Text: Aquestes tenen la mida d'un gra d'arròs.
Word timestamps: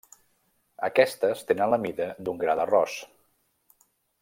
Aquestes 0.87 1.43
tenen 1.51 1.71
la 1.75 1.79
mida 1.85 2.09
d'un 2.25 2.41
gra 2.45 2.57
d'arròs. 2.61 2.97